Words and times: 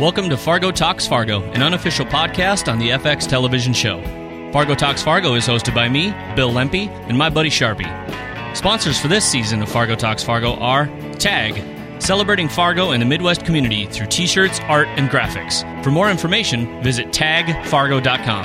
Welcome 0.00 0.28
to 0.30 0.36
Fargo 0.36 0.70
Talks 0.70 1.08
Fargo, 1.08 1.42
an 1.50 1.60
unofficial 1.60 2.06
podcast 2.06 2.70
on 2.72 2.78
the 2.78 2.90
FX 2.90 3.26
television 3.26 3.72
show. 3.72 4.00
Fargo 4.52 4.76
Talks 4.76 5.02
Fargo 5.02 5.34
is 5.34 5.44
hosted 5.44 5.74
by 5.74 5.88
me, 5.88 6.10
Bill 6.36 6.52
Lempe, 6.52 6.88
and 7.08 7.18
my 7.18 7.28
buddy 7.28 7.50
Sharpie. 7.50 8.56
Sponsors 8.56 8.96
for 9.00 9.08
this 9.08 9.24
season 9.24 9.60
of 9.60 9.68
Fargo 9.68 9.96
Talks 9.96 10.22
Fargo 10.22 10.54
are 10.54 10.86
TAG, 11.14 12.00
celebrating 12.00 12.48
Fargo 12.48 12.92
and 12.92 13.02
the 13.02 13.06
Midwest 13.06 13.44
community 13.44 13.86
through 13.86 14.06
t 14.06 14.28
shirts, 14.28 14.60
art, 14.68 14.86
and 14.90 15.10
graphics. 15.10 15.64
For 15.82 15.90
more 15.90 16.08
information, 16.12 16.80
visit 16.80 17.08
tagfargo.com. 17.08 18.44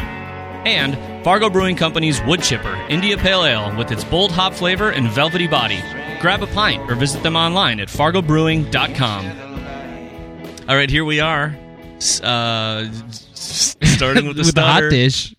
And 0.65 1.23
Fargo 1.23 1.51
Brewing 1.51 1.75
Company's 1.75 2.19
Wood 2.23 2.41
Chipper 2.41 2.73
India 2.89 3.15
Pale 3.15 3.45
Ale 3.45 3.77
with 3.77 3.91
its 3.91 4.03
bold 4.03 4.31
hop 4.31 4.55
flavor 4.55 4.89
and 4.89 5.07
velvety 5.07 5.45
body. 5.45 5.83
Grab 6.19 6.41
a 6.41 6.47
pint 6.47 6.89
or 6.89 6.95
visit 6.95 7.21
them 7.21 7.35
online 7.35 7.79
at 7.79 7.89
fargobrewing.com. 7.89 9.52
All 10.69 10.75
right, 10.77 10.89
here 10.89 11.03
we 11.03 11.19
are. 11.19 11.55
Uh, 12.21 12.89
starting 13.33 14.27
with 14.27 14.37
the 14.37 14.43
with 14.45 14.57
hot 14.57 14.89
dish. 14.89 15.35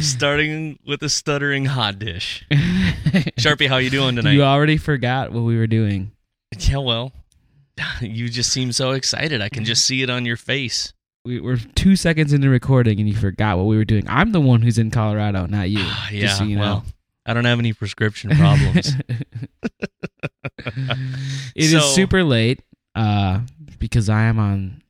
Starting 0.00 0.78
with 0.86 1.00
the 1.00 1.08
stuttering 1.08 1.64
hot 1.64 1.98
dish. 1.98 2.44
Sharpie, 3.38 3.68
how 3.68 3.76
you 3.78 3.90
doing 3.90 4.16
tonight? 4.16 4.32
You 4.32 4.42
already 4.42 4.76
forgot 4.76 5.32
what 5.32 5.42
we 5.42 5.56
were 5.56 5.66
doing. 5.68 6.10
yeah, 6.58 6.78
well, 6.78 7.12
you 8.00 8.28
just 8.28 8.52
seem 8.52 8.72
so 8.72 8.90
excited. 8.92 9.40
I 9.40 9.48
can 9.48 9.64
just 9.64 9.84
see 9.84 10.02
it 10.02 10.10
on 10.10 10.24
your 10.24 10.36
face. 10.36 10.92
We 11.24 11.40
were 11.40 11.56
two 11.56 11.94
seconds 11.96 12.32
into 12.32 12.48
recording 12.48 12.98
and 13.00 13.08
you 13.08 13.14
forgot 13.14 13.58
what 13.58 13.64
we 13.66 13.76
were 13.76 13.84
doing. 13.84 14.04
I'm 14.08 14.32
the 14.32 14.40
one 14.40 14.62
who's 14.62 14.78
in 14.78 14.90
Colorado, 14.90 15.46
not 15.46 15.70
you. 15.70 15.78
yeah, 15.80 16.08
just 16.10 16.38
so 16.38 16.44
you 16.44 16.56
know. 16.56 16.62
well, 16.62 16.84
I 17.24 17.34
don't 17.34 17.44
have 17.44 17.58
any 17.60 17.72
prescription 17.72 18.30
problems. 18.36 18.92
It 21.54 21.64
is 21.64 21.70
So- 21.72 21.80
super 21.80 22.22
late 22.24 22.60
uh, 22.94 23.40
because 23.78 24.08
I 24.08 24.22
am 24.24 24.38
on 24.38 24.82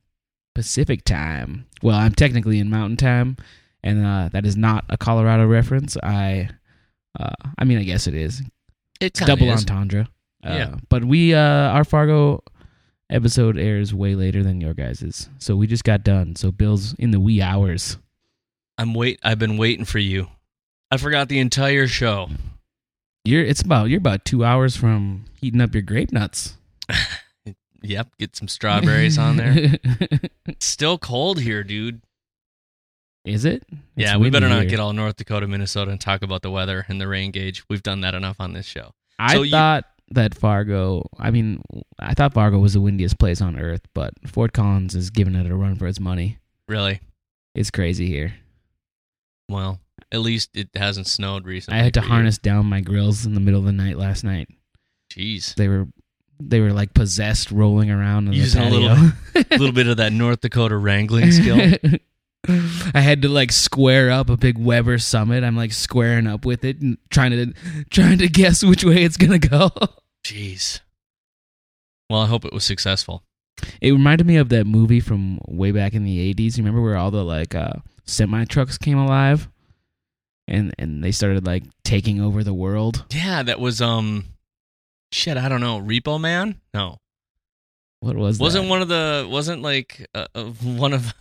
Pacific 0.55 1.05
time. 1.05 1.67
Well, 1.83 1.97
I'm 1.97 2.12
technically 2.15 2.59
in 2.59 2.70
Mountain 2.70 2.97
time, 2.97 3.37
and 3.83 4.05
uh, 4.05 4.28
that 4.33 4.47
is 4.47 4.56
not 4.56 4.84
a 4.89 4.97
Colorado 4.97 5.47
reference. 5.47 5.97
I, 6.03 6.48
uh, 7.19 7.34
I 7.59 7.65
mean, 7.65 7.78
I 7.78 7.84
guess 7.84 8.06
it 8.06 8.15
is. 8.15 8.43
It's 9.01 9.20
double 9.20 9.47
entendre. 9.51 10.09
Uh, 10.45 10.48
Yeah. 10.55 10.75
But 10.89 11.05
we, 11.05 11.34
uh, 11.34 11.41
our 11.41 11.84
Fargo 11.84 12.43
episode 13.11 13.59
airs 13.59 13.93
way 13.95 14.15
later 14.15 14.43
than 14.43 14.61
your 14.61 14.75
guys's, 14.75 15.28
so 15.39 15.56
we 15.56 15.67
just 15.67 15.84
got 15.84 16.03
done. 16.03 16.37
So 16.37 16.50
Bill's 16.50 16.95
in 16.95 17.11
the 17.11 17.21
wee 17.21 17.43
hours. 17.43 17.98
I'm 18.78 18.95
wait. 18.95 19.19
I've 19.23 19.39
been 19.39 19.56
waiting 19.56 19.84
for 19.84 19.98
you. 19.98 20.28
I 20.91 20.97
forgot 20.98 21.28
the 21.28 21.39
entire 21.39 21.87
show. 21.87 22.28
You're 23.25 23.43
it's 23.45 23.61
about 23.62 23.91
you're 23.91 23.98
about 23.98 24.25
two 24.25 24.45
hours 24.45 24.77
from 24.77 25.25
heating 25.41 25.61
up 25.61 25.75
your 25.75 25.83
grape 25.83 26.12
nuts. 26.12 26.56
Yep, 27.87 28.17
get 28.19 28.37
some 28.37 28.48
strawberries 28.48 29.19
on 29.19 29.37
there. 29.37 29.79
It's 30.48 30.65
still 30.67 30.97
cold 30.97 31.41
here, 31.41 31.62
dude. 31.65 32.01
Is 33.25 33.45
it? 33.45 33.65
Yeah, 33.97 34.17
we 34.17 34.31
better 34.31 34.48
not 34.48 34.61
here. 34.62 34.70
get 34.70 34.81
all 34.81 34.93
North 34.93 35.17
Dakota, 35.17 35.48
Minnesota, 35.48 35.91
and 35.91 36.01
talk 36.01 36.23
about 36.23 36.43
the 36.43 36.51
weather 36.51 36.84
and 36.89 37.01
the 37.01 37.09
rain 37.09 37.33
gauge. 37.33 37.65
We've 37.69 37.83
done 37.83 38.01
that 38.03 38.15
enough 38.15 38.37
on 38.39 38.53
this 38.53 38.65
show. 38.67 38.93
I 39.19 39.34
So 39.34 39.43
you- 39.43 39.51
thought 39.51 39.84
that 40.12 40.34
Fargo. 40.37 41.09
I 41.19 41.33
mean, 41.33 41.62
I 41.98 42.15
thought 42.15 42.33
Fargo 42.33 42.59
was 42.59 42.75
the 42.75 42.81
windiest 42.81 43.19
place 43.19 43.41
on 43.41 43.59
earth, 43.59 43.83
but 43.93 44.15
Fort 44.27 44.53
Collins 44.53 44.95
is 44.95 45.11
giving 45.11 45.34
it 45.34 45.50
a 45.50 45.55
run 45.56 45.75
for 45.77 45.89
its 45.89 45.98
money. 45.98 46.39
Really? 46.69 47.00
It's 47.56 47.73
crazy 47.73 48.06
here. 48.06 48.34
Well, 49.48 49.81
at 50.12 50.21
least 50.21 50.50
it 50.56 50.69
hasn't 50.77 51.09
snowed 51.09 51.45
recently. 51.45 51.81
I 51.81 51.83
had 51.83 51.95
to 51.95 52.00
for 52.00 52.06
you. 52.06 52.12
harness 52.12 52.39
down 52.39 52.67
my 52.67 52.81
grills 52.81 53.27
in 53.27 53.34
the 53.34 53.41
middle 53.41 53.61
of 53.61 53.67
the 53.67 53.73
night 53.73 53.97
last 53.98 54.23
night. 54.23 54.48
Jeez, 55.12 55.55
They 55.56 55.67
were 55.69 55.89
they 56.41 56.61
were 56.61 56.73
like 56.73 56.95
possessed, 56.95 57.51
rolling 57.51 57.91
around 57.91 58.29
on 58.29 58.33
the 58.33 58.37
Using 58.39 58.62
a 58.62 58.70
little- 58.70 59.12
a 59.34 59.45
little 59.59 59.73
bit 59.73 59.87
of 59.87 59.97
that 59.98 60.12
North 60.12 60.41
Dakota 60.41 60.77
wrangling 60.77 61.31
skill. 61.33 61.59
I 62.95 63.01
had 63.01 63.23
to 63.23 63.28
like 63.28 63.51
square 63.51 64.10
up 64.10 64.31
a 64.31 64.37
big 64.37 64.56
Weber 64.56 64.99
Summit. 64.99 65.43
I'm 65.43 65.56
like 65.56 65.72
squaring 65.72 66.27
up 66.28 66.44
with 66.44 66.65
it 66.65 66.81
and 66.81 66.97
trying 67.10 67.33
to 67.33 67.53
trying 67.91 68.19
to 68.19 68.28
guess 68.28 68.62
which 68.62 68.84
way 68.84 69.03
it's 69.03 69.16
gonna 69.16 69.38
go. 69.41 69.71
Jeez. 70.25 70.81
Well, 72.09 72.21
I 72.21 72.27
hope 72.27 72.44
it 72.44 72.53
was 72.53 72.65
successful. 72.65 73.25
It 73.81 73.91
reminded 73.91 74.27
me 74.28 74.37
of 74.37 74.49
that 74.50 74.65
movie 74.66 75.00
from 75.00 75.41
way 75.49 75.72
back 75.72 75.94
in 75.94 76.05
the 76.05 76.33
'80s. 76.34 76.56
You 76.56 76.62
remember 76.62 76.83
where 76.83 76.97
all 76.97 77.10
the 77.10 77.25
like 77.25 77.55
uh, 77.55 77.72
semi 78.05 78.44
trucks 78.44 78.78
came 78.78 78.99
alive, 78.99 79.49
and 80.47 80.72
and 80.78 81.03
they 81.03 81.10
started 81.10 81.44
like 81.47 81.65
taking 81.83 82.21
over 82.21 82.44
the 82.44 82.55
world. 82.55 83.06
Yeah, 83.10 83.43
that 83.43 83.59
was 83.59 83.83
um, 83.83 84.25
shit. 85.12 85.37
I 85.37 85.49
don't 85.49 85.61
know. 85.61 85.81
Repo 85.81 86.21
Man? 86.21 86.61
No, 86.75 86.99
What 88.00 88.17
was 88.17 88.39
wasn't 88.39 88.65
that? 88.65 88.71
one 88.71 88.83
of 88.83 88.89
the 88.89 89.27
wasn't 89.31 89.62
like 89.62 90.06
uh, 90.15 90.27
uh, 90.34 90.44
one 90.44 90.93
of 90.93 91.12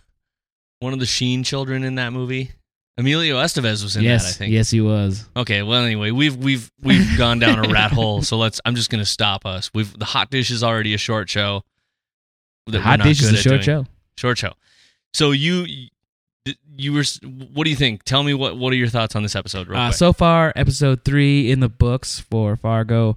one 0.80 0.92
of 0.92 0.98
the 1.00 1.06
Sheen 1.06 1.42
children 1.42 1.84
in 1.84 1.94
that 1.96 2.12
movie. 2.12 2.50
Emilio 2.98 3.36
Estevez 3.36 3.82
was 3.82 3.94
in 3.96 4.04
yes, 4.04 4.22
that. 4.24 4.28
I 4.28 4.32
think. 4.32 4.52
yes, 4.54 4.70
he 4.70 4.80
was. 4.80 5.28
Okay, 5.36 5.62
well 5.62 5.82
anyway, 5.84 6.10
we've 6.12 6.34
we've 6.36 6.70
we've 6.82 7.18
gone 7.18 7.38
down 7.38 7.62
a 7.64 7.68
rat 7.68 7.92
hole, 7.92 8.22
so 8.22 8.38
let's 8.38 8.60
I'm 8.64 8.74
just 8.74 8.88
gonna 8.90 9.04
stop 9.04 9.44
us. 9.44 9.70
We've 9.74 9.96
the 9.98 10.06
hot 10.06 10.30
dish 10.30 10.50
is 10.50 10.62
already 10.64 10.94
a 10.94 10.98
short 10.98 11.28
show. 11.28 11.62
The 12.68 12.80
Hot 12.80 13.00
Dish 13.00 13.22
is 13.22 13.30
a 13.32 13.36
short 13.36 13.62
doing. 13.62 13.62
show. 13.62 13.86
Short 14.18 14.38
show. 14.38 14.52
So 15.14 15.30
you 15.30 15.66
you 16.76 16.92
were 16.92 17.04
what 17.52 17.62
do 17.64 17.70
you 17.70 17.76
think? 17.76 18.02
Tell 18.04 18.22
me 18.22 18.34
what 18.34 18.56
what 18.56 18.72
are 18.72 18.76
your 18.76 18.88
thoughts 18.88 19.14
on 19.14 19.22
this 19.22 19.36
episode 19.36 19.68
real 19.68 19.78
Uh, 19.78 19.88
quick? 19.88 19.96
so 19.96 20.12
far, 20.12 20.52
episode 20.56 21.04
three 21.04 21.50
in 21.50 21.60
the 21.60 21.68
books 21.68 22.18
for 22.18 22.56
Fargo. 22.56 23.14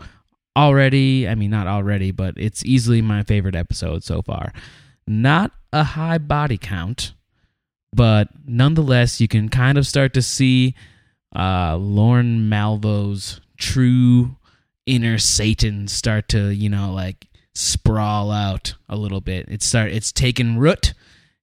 Already, 0.59 1.25
I 1.25 1.35
mean, 1.35 1.51
not 1.51 1.67
already, 1.67 2.11
but 2.11 2.33
it's 2.35 2.65
easily 2.65 3.01
my 3.01 3.23
favorite 3.23 3.55
episode 3.55 4.03
so 4.03 4.21
far. 4.21 4.51
Not 5.07 5.51
a 5.71 5.83
high 5.83 6.17
body 6.17 6.57
count, 6.57 7.13
but 7.93 8.27
nonetheless, 8.45 9.21
you 9.21 9.29
can 9.29 9.47
kind 9.47 9.77
of 9.77 9.87
start 9.87 10.13
to 10.15 10.21
see 10.21 10.75
uh, 11.33 11.77
Lorne 11.77 12.49
Malvo's 12.49 13.39
true 13.57 14.35
inner 14.85 15.17
Satan 15.17 15.87
start 15.87 16.27
to, 16.29 16.53
you 16.53 16.67
know, 16.67 16.91
like 16.91 17.27
sprawl 17.55 18.29
out 18.29 18.75
a 18.89 18.97
little 18.97 19.21
bit. 19.21 19.45
It's 19.47 19.65
start, 19.65 19.91
it's 19.91 20.11
taken 20.11 20.57
root 20.57 20.93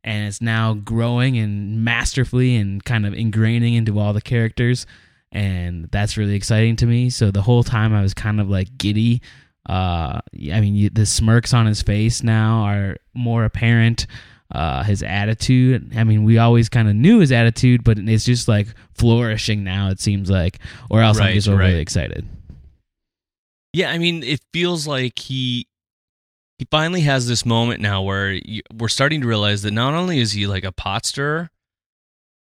and 0.04 0.28
it's 0.28 0.42
now 0.42 0.74
growing 0.74 1.38
and 1.38 1.82
masterfully 1.82 2.54
and 2.56 2.84
kind 2.84 3.06
of 3.06 3.14
ingraining 3.14 3.76
into 3.76 3.98
all 3.98 4.12
the 4.12 4.20
characters 4.20 4.84
and 5.32 5.88
that's 5.90 6.16
really 6.16 6.34
exciting 6.34 6.76
to 6.76 6.86
me. 6.86 7.10
So 7.10 7.30
the 7.30 7.42
whole 7.42 7.64
time 7.64 7.94
i 7.94 8.02
was 8.02 8.14
kind 8.14 8.40
of 8.40 8.48
like 8.48 8.76
giddy. 8.78 9.22
Uh 9.68 10.20
i 10.52 10.60
mean 10.60 10.74
you, 10.74 10.90
the 10.90 11.06
smirks 11.06 11.52
on 11.52 11.66
his 11.66 11.82
face 11.82 12.22
now 12.22 12.62
are 12.62 12.96
more 13.14 13.44
apparent 13.44 14.06
uh 14.52 14.84
his 14.84 15.02
attitude. 15.02 15.92
I 15.96 16.04
mean 16.04 16.24
we 16.24 16.38
always 16.38 16.68
kind 16.68 16.88
of 16.88 16.94
knew 16.94 17.18
his 17.18 17.32
attitude 17.32 17.84
but 17.84 17.98
it's 17.98 18.24
just 18.24 18.48
like 18.48 18.68
flourishing 18.94 19.64
now 19.64 19.90
it 19.90 20.00
seems 20.00 20.30
like 20.30 20.58
or 20.90 21.02
else 21.02 21.18
i'm 21.18 21.34
just 21.34 21.48
overly 21.48 21.72
right. 21.72 21.80
excited. 21.80 22.28
Yeah, 23.76 23.90
I 23.90 23.98
mean, 23.98 24.22
it 24.22 24.40
feels 24.54 24.86
like 24.86 25.18
he 25.18 25.66
he 26.58 26.66
finally 26.70 27.02
has 27.02 27.28
this 27.28 27.44
moment 27.44 27.82
now 27.82 28.00
where 28.00 28.32
you, 28.32 28.62
we're 28.72 28.88
starting 28.88 29.20
to 29.20 29.26
realize 29.26 29.60
that 29.64 29.72
not 29.72 29.92
only 29.92 30.18
is 30.18 30.32
he 30.32 30.46
like 30.46 30.64
a 30.64 30.72
pot 30.72 31.04
stirrer, 31.04 31.50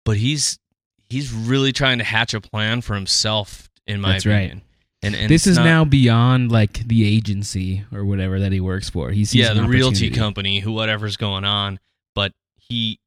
but 0.06 0.18
he's 0.18 0.60
he's 1.10 1.32
really 1.34 1.72
trying 1.72 1.98
to 2.00 2.04
hatch 2.04 2.34
a 2.34 2.42
plan 2.42 2.82
for 2.82 2.96
himself. 2.96 3.70
In 3.86 4.02
my 4.02 4.14
That's 4.14 4.26
right. 4.26 4.36
opinion, 4.48 4.62
and, 5.02 5.16
and 5.16 5.30
this 5.30 5.48
is 5.48 5.56
not- 5.58 5.64
now 5.64 5.86
beyond 5.86 6.52
like 6.52 6.86
the 6.88 7.08
agency 7.08 7.86
or 7.94 8.04
whatever 8.04 8.40
that 8.42 8.52
he 8.52 8.60
works 8.60 8.90
for 8.90 9.12
he 9.12 9.24
sees 9.24 9.40
yeah 9.42 9.54
the 9.54 9.64
realty 9.64 10.10
company 10.10 10.60
who 10.60 10.74
whatever's 10.74 11.16
going 11.16 11.46
on 11.46 11.80
but 12.14 12.34
he 12.58 13.00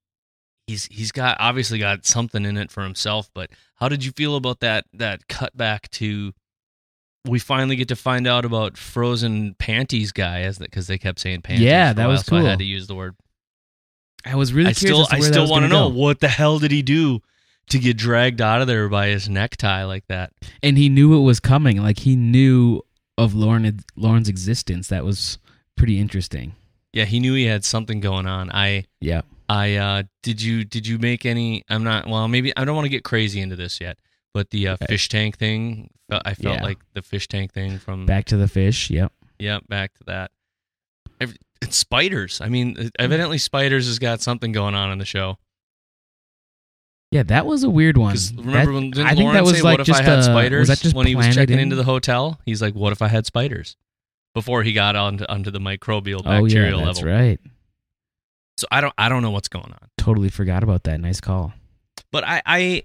he's 0.66 0.86
he's 0.86 1.12
got 1.12 1.36
obviously 1.38 1.78
got 1.78 2.06
something 2.06 2.46
in 2.46 2.56
it 2.56 2.70
for 2.70 2.82
himself 2.82 3.28
but 3.34 3.50
how 3.74 3.90
did 3.90 4.02
you 4.02 4.10
feel 4.12 4.36
about 4.36 4.60
that 4.60 4.86
that 4.94 5.28
cut 5.28 5.54
back 5.54 5.90
to 5.90 6.32
we 7.28 7.38
finally 7.38 7.76
get 7.76 7.88
to 7.88 7.96
find 7.96 8.26
out 8.26 8.46
about 8.46 8.78
frozen 8.78 9.54
panties 9.58 10.12
guy 10.12 10.40
as 10.40 10.58
because 10.58 10.86
they 10.86 10.96
kept 10.96 11.18
saying 11.18 11.42
panties 11.42 11.66
Yeah, 11.66 11.92
that 11.92 12.02
while, 12.04 12.12
was 12.12 12.24
so 12.24 12.36
i 12.36 12.42
had 12.42 12.60
to 12.60 12.64
use 12.64 12.86
the 12.86 12.94
word 12.94 13.16
i 14.24 14.34
was 14.34 14.54
really 14.54 14.70
i 14.70 14.72
curious 14.72 15.06
still 15.06 15.16
i 15.18 15.20
still 15.20 15.46
want 15.50 15.64
to 15.64 15.68
know 15.68 15.90
go. 15.90 15.94
what 15.94 16.20
the 16.20 16.28
hell 16.28 16.58
did 16.58 16.70
he 16.70 16.80
do 16.80 17.20
to 17.70 17.78
get 17.78 17.96
dragged 17.96 18.40
out 18.40 18.60
of 18.60 18.66
there 18.66 18.88
by 18.88 19.08
his 19.08 19.28
necktie 19.28 19.84
like 19.84 20.04
that 20.08 20.32
and 20.62 20.76
he 20.76 20.88
knew 20.88 21.16
it 21.18 21.22
was 21.24 21.40
coming. 21.40 21.82
Like 21.82 21.98
he 22.00 22.14
knew 22.16 22.82
of 23.18 23.34
Lorne 23.34 23.80
Lorne's 23.96 24.28
existence. 24.28 24.88
That 24.88 25.04
was 25.04 25.38
pretty 25.76 25.98
interesting. 25.98 26.54
yeah 26.92 27.04
he 27.06 27.18
knew 27.20 27.34
he 27.34 27.44
had 27.46 27.64
something 27.64 28.00
going 28.00 28.26
on 28.26 28.50
i 28.52 28.84
Yeah. 29.00 29.22
I 29.48 29.74
uh 29.76 30.02
did 30.22 30.40
you 30.42 30.64
did 30.64 30.86
you 30.86 30.98
make 30.98 31.24
any 31.26 31.64
I'm 31.68 31.82
not 31.84 32.06
well 32.06 32.28
maybe 32.28 32.52
I 32.56 32.64
don't 32.64 32.76
want 32.76 32.84
to 32.86 32.90
get 32.90 33.02
crazy 33.04 33.40
into 33.40 33.56
this 33.56 33.80
yet 33.80 33.98
but 34.34 34.50
the 34.50 34.68
uh, 34.68 34.74
Okay. 34.74 34.86
fish 34.88 35.08
tank 35.08 35.38
thing 35.38 35.90
I 36.10 36.34
felt 36.34 36.56
Yeah. 36.56 36.62
like 36.64 36.78
the 36.94 37.02
fish 37.02 37.26
tank 37.28 37.52
thing 37.52 37.78
from 37.78 38.04
Back 38.06 38.26
to 38.26 38.36
the 38.36 38.46
fish. 38.48 38.90
Yep. 38.90 39.12
yep 39.38 39.66
back 39.68 39.94
to 39.98 40.04
that 40.04 40.30
it's 41.62 41.76
spiders 41.76 42.40
I 42.40 42.48
mean 42.48 42.90
evidently 42.98 43.38
spiders 43.38 43.86
has 43.86 43.98
got 43.98 44.20
something 44.20 44.52
going 44.52 44.74
on 44.74 44.90
in 44.92 44.98
the 44.98 45.04
show 45.04 45.38
Yeah, 47.10 47.24
that 47.24 47.44
was 47.46 47.64
a 47.64 47.70
weird 47.70 47.96
one. 47.96 48.16
remember 48.36 48.66
That- 48.66 48.72
when 48.72 48.90
didn't 48.92 49.06
I 49.06 49.10
think 49.10 49.20
Lorne 49.22 49.34
that 49.34 49.42
was 49.44 49.56
say 49.56 49.62
like 49.62 49.72
what 49.74 49.80
if 49.80 49.86
just 49.86 50.00
I 50.00 50.04
had 50.04 50.18
uh, 50.20 50.22
spiders 50.22 50.68
Was 50.68 50.78
that 50.78 50.82
just 50.84 50.94
when 50.94 51.06
he 51.08 51.14
was 51.16 51.26
planted 51.26 51.40
checking 51.40 51.54
in? 51.54 51.60
into 51.62 51.76
the 51.76 51.84
hotel 51.84 52.38
he's 52.46 52.62
like 52.62 52.74
what 52.74 52.92
if 52.92 53.02
I 53.02 53.08
had 53.08 53.26
spiders 53.26 53.76
before 54.34 54.62
he 54.62 54.72
got 54.72 54.94
onto 54.94 55.24
onto 55.28 55.50
the 55.50 55.58
microbial 55.58 56.22
Oh 56.24 56.30
yeah, 56.30 56.40
bacterial 56.42 56.84
that's 56.84 57.02
level 57.02 57.12
right. 57.12 57.40
So 58.58 58.66
I 58.70 58.80
don't 58.80 58.94
I 58.96 59.08
don't 59.08 59.22
know 59.22 59.30
what's 59.32 59.48
going 59.48 59.72
on. 59.72 59.88
Totally 59.98 60.28
forgot 60.28 60.62
about 60.62 60.84
that. 60.84 61.00
Nice 61.00 61.20
call. 61.20 61.52
But 62.12 62.22
I 62.24 62.42
I 62.46 62.82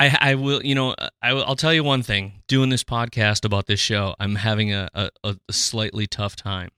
I, 0.00 0.18
I 0.20 0.34
will 0.34 0.64
you 0.64 0.74
know 0.74 0.94
I 1.22 1.32
will, 1.34 1.44
I'll 1.44 1.54
tell 1.56 1.72
you 1.72 1.84
one 1.84 2.02
thing. 2.02 2.42
Doing 2.48 2.70
this 2.70 2.82
podcast 2.82 3.44
about 3.44 3.66
this 3.66 3.78
show, 3.80 4.16
I'm 4.18 4.34
having 4.34 4.72
a 4.72 4.88
a, 4.94 5.10
a 5.22 5.36
slightly 5.52 6.06
tough 6.08 6.34
time. 6.34 6.70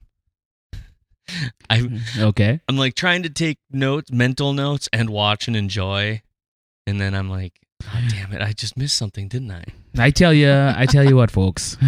I 1.69 1.89
Okay. 2.19 2.59
I'm 2.67 2.77
like 2.77 2.93
trying 2.95 3.23
to 3.23 3.29
take 3.29 3.57
notes, 3.71 4.11
mental 4.11 4.53
notes, 4.53 4.87
and 4.93 5.09
watch 5.09 5.47
and 5.47 5.55
enjoy, 5.57 6.21
and 6.87 6.99
then 6.99 7.13
I'm 7.13 7.29
like, 7.29 7.53
oh, 7.83 7.99
damn 8.09 8.33
it, 8.33 8.41
I 8.41 8.53
just 8.53 8.75
missed 8.77 8.97
something, 8.97 9.27
didn't 9.27 9.51
I? 9.51 9.63
I 9.99 10.09
tell 10.09 10.33
you, 10.33 10.51
I 10.51 10.87
tell 10.87 11.03
you 11.07 11.15
what, 11.15 11.29
folks. 11.29 11.77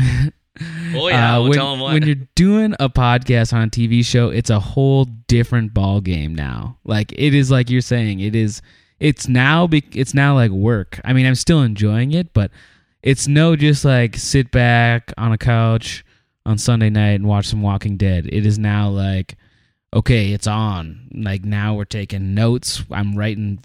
Oh 0.94 1.08
yeah, 1.08 1.38
Uh, 1.38 1.44
when, 1.44 1.52
tell 1.54 1.74
'em 1.74 1.80
what. 1.80 1.94
when 1.94 2.06
you're 2.06 2.28
doing 2.36 2.76
a 2.82 2.90
podcast 2.90 3.54
on 3.54 3.62
a 3.62 3.68
TV 3.68 4.04
show, 4.04 4.28
it's 4.30 4.50
a 4.50 4.60
whole 4.60 5.06
different 5.06 5.74
ball 5.74 6.02
game 6.02 6.36
now. 6.36 6.78
Like 6.84 7.14
it 7.14 7.34
is, 7.34 7.50
like 7.50 7.70
you're 7.70 7.80
saying, 7.80 8.20
it 8.20 8.36
is. 8.36 8.62
It's 9.00 9.30
now. 9.30 9.68
Be, 9.68 9.86
it's 9.94 10.14
now 10.14 10.34
like 10.36 10.52
work. 10.52 11.00
I 11.06 11.14
mean, 11.14 11.26
I'm 11.26 11.36
still 11.36 11.62
enjoying 11.62 12.12
it, 12.12 12.34
but 12.34 12.52
it's 13.02 13.26
no 13.26 13.56
just 13.56 13.86
like 13.86 14.18
sit 14.18 14.52
back 14.52 15.14
on 15.18 15.32
a 15.32 15.38
couch 15.38 16.04
on 16.46 16.58
Sunday 16.58 16.90
night 16.90 17.12
and 17.12 17.26
watch 17.26 17.46
some 17.48 17.62
Walking 17.62 17.96
Dead. 17.96 18.26
It 18.30 18.46
is 18.46 18.60
now 18.60 18.90
like, 18.90 19.36
okay, 19.94 20.34
it's 20.34 20.48
on. 20.48 21.08
Like 21.14 21.46
now 21.46 21.76
we're 21.76 21.86
taking 21.86 22.36
notes. 22.36 22.84
I'm 22.92 23.16
writing 23.16 23.60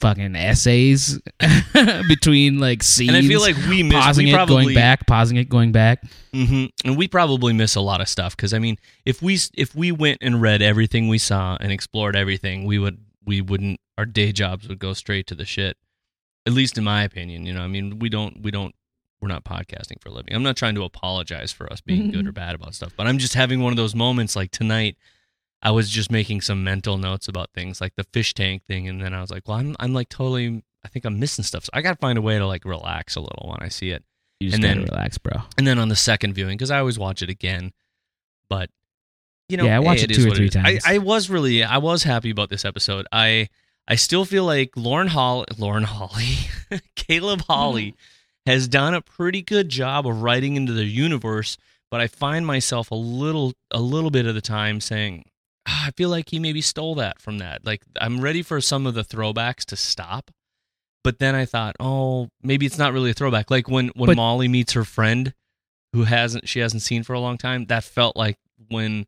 fucking 0.00 0.36
essays 0.36 1.20
between 2.08 2.58
like 2.58 2.82
scenes. 2.82 3.08
and 3.08 3.16
I 3.16 3.22
feel 3.22 3.40
like 3.40 3.56
we 3.68 3.82
miss 3.82 3.94
pausing 4.04 4.26
we 4.26 4.32
it, 4.32 4.34
probably, 4.34 4.64
going 4.64 4.74
back, 4.74 5.06
pausing 5.06 5.36
it, 5.36 5.48
going 5.48 5.72
back. 5.72 6.02
hmm 6.32 6.66
And 6.84 6.96
we 6.96 7.08
probably 7.08 7.52
miss 7.52 7.74
a 7.74 7.80
lot 7.80 8.00
of 8.00 8.08
stuff 8.08 8.36
because 8.36 8.54
I 8.54 8.58
mean, 8.58 8.76
if 9.04 9.22
we 9.22 9.38
if 9.54 9.74
we 9.74 9.92
went 9.92 10.18
and 10.22 10.40
read 10.40 10.62
everything 10.62 11.08
we 11.08 11.18
saw 11.18 11.56
and 11.60 11.72
explored 11.72 12.16
everything, 12.16 12.64
we 12.64 12.78
would 12.78 12.98
we 13.24 13.40
wouldn't 13.40 13.80
our 13.96 14.06
day 14.06 14.32
jobs 14.32 14.68
would 14.68 14.78
go 14.78 14.92
straight 14.92 15.26
to 15.28 15.34
the 15.34 15.44
shit. 15.44 15.76
At 16.46 16.52
least 16.54 16.78
in 16.78 16.84
my 16.84 17.02
opinion, 17.02 17.44
you 17.44 17.52
know. 17.52 17.62
I 17.62 17.66
mean, 17.66 17.98
we 17.98 18.08
don't 18.08 18.40
we 18.42 18.50
don't 18.50 18.74
we're 19.20 19.28
not 19.28 19.44
podcasting 19.44 20.00
for 20.00 20.08
a 20.10 20.12
living. 20.12 20.34
I'm 20.34 20.42
not 20.42 20.56
trying 20.56 20.76
to 20.76 20.84
apologize 20.84 21.52
for 21.52 21.70
us 21.72 21.80
being 21.80 22.10
good 22.10 22.26
or 22.26 22.32
bad 22.32 22.54
about 22.54 22.74
stuff, 22.74 22.92
but 22.96 23.06
I'm 23.06 23.18
just 23.18 23.34
having 23.34 23.60
one 23.60 23.72
of 23.72 23.76
those 23.76 23.94
moments 23.94 24.36
like 24.36 24.50
tonight. 24.52 24.96
I 25.62 25.70
was 25.72 25.90
just 25.90 26.10
making 26.12 26.40
some 26.42 26.62
mental 26.62 26.98
notes 26.98 27.26
about 27.28 27.50
things 27.52 27.80
like 27.80 27.94
the 27.96 28.04
fish 28.12 28.32
tank 28.34 28.62
thing, 28.66 28.88
and 28.88 29.00
then 29.02 29.12
I 29.14 29.20
was 29.20 29.30
like, 29.30 29.48
well, 29.48 29.58
I'm 29.58 29.74
I'm 29.80 29.92
like 29.92 30.08
totally. 30.08 30.62
I 30.84 30.88
think 30.88 31.04
I'm 31.04 31.18
missing 31.18 31.44
stuff. 31.44 31.64
So 31.64 31.70
I 31.72 31.82
got 31.82 31.92
to 31.92 31.98
find 31.98 32.16
a 32.16 32.22
way 32.22 32.38
to 32.38 32.46
like 32.46 32.64
relax 32.64 33.16
a 33.16 33.20
little 33.20 33.48
when 33.50 33.58
I 33.60 33.68
see 33.68 33.90
it. 33.90 34.04
You 34.38 34.50
just 34.50 34.54
And 34.54 34.64
then- 34.64 34.84
relax, 34.84 35.18
bro. 35.18 35.42
and 35.58 35.66
then 35.66 35.78
on 35.80 35.88
the 35.88 35.96
second 35.96 36.34
viewing 36.34 36.56
because 36.56 36.70
I 36.70 36.78
always 36.78 36.98
watch 36.98 37.20
it 37.22 37.28
again. 37.28 37.72
But 38.48 38.70
you 39.48 39.56
know, 39.56 39.64
Yeah, 39.64 39.76
I 39.76 39.80
watch 39.80 39.98
hey, 39.98 40.04
it 40.04 40.14
two 40.14 40.30
or 40.30 40.34
three 40.34 40.46
is. 40.46 40.54
I, 40.56 40.62
times. 40.62 40.82
I 40.86 40.98
was 40.98 41.28
really, 41.28 41.64
I 41.64 41.78
was 41.78 42.04
happy 42.04 42.30
about 42.30 42.48
this 42.50 42.64
episode. 42.64 43.06
I, 43.10 43.48
I 43.88 43.96
still 43.96 44.24
feel 44.24 44.44
like 44.44 44.70
Lauren 44.76 45.08
Hall, 45.08 45.44
Lauren 45.58 45.82
Holly, 45.84 46.36
Caleb 46.94 47.40
Holly 47.48 47.94
has 48.46 48.68
done 48.68 48.94
a 48.94 49.00
pretty 49.00 49.42
good 49.42 49.68
job 49.70 50.06
of 50.06 50.22
writing 50.22 50.54
into 50.56 50.72
the 50.72 50.84
universe. 50.84 51.56
But 51.90 52.00
I 52.00 52.06
find 52.06 52.46
myself 52.46 52.90
a 52.90 52.94
little, 52.94 53.54
a 53.70 53.80
little 53.80 54.10
bit 54.10 54.26
of 54.26 54.34
the 54.34 54.42
time 54.42 54.80
saying, 54.80 55.24
"Ah, 55.26 55.30
I 55.88 55.90
feel 55.92 56.10
like 56.10 56.28
he 56.28 56.38
maybe 56.38 56.60
stole 56.60 56.96
that 56.96 57.18
from 57.18 57.38
that. 57.38 57.64
Like 57.64 57.82
I'm 57.98 58.20
ready 58.20 58.42
for 58.42 58.60
some 58.60 58.86
of 58.86 58.92
the 58.92 59.02
throwbacks 59.02 59.64
to 59.66 59.76
stop. 59.76 60.30
But 61.02 61.18
then 61.18 61.34
I 61.34 61.46
thought, 61.46 61.76
oh, 61.80 62.28
maybe 62.42 62.66
it's 62.66 62.76
not 62.76 62.92
really 62.92 63.10
a 63.10 63.14
throwback. 63.14 63.50
Like 63.50 63.68
when 63.70 63.88
when 63.94 64.08
But- 64.08 64.16
Molly 64.16 64.48
meets 64.48 64.74
her 64.74 64.84
friend 64.84 65.32
who 65.94 66.04
hasn't 66.04 66.46
she 66.46 66.58
hasn't 66.60 66.82
seen 66.82 67.04
for 67.04 67.14
a 67.14 67.20
long 67.20 67.38
time. 67.38 67.64
That 67.66 67.84
felt 67.84 68.16
like 68.16 68.36
when 68.68 69.06